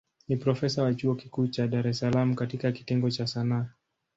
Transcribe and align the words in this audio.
Ni 0.27 0.37
profesa 0.37 0.83
wa 0.83 0.93
chuo 0.93 1.15
kikuu 1.15 1.47
cha 1.47 1.67
Dar 1.67 1.87
es 1.87 1.99
Salaam 1.99 2.35
katika 2.35 2.71
kitengo 2.71 3.09
cha 3.11 3.27
Sanaa. 3.27 3.65